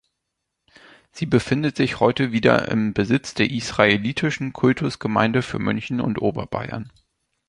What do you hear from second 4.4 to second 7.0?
Kultusgemeinde für München und Oberbayern.